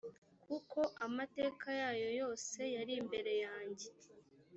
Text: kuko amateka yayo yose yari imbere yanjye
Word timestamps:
kuko 0.45 0.79
amateka 1.05 1.67
yayo 1.81 2.09
yose 2.19 2.59
yari 2.75 2.93
imbere 3.01 3.33
yanjye 3.45 3.87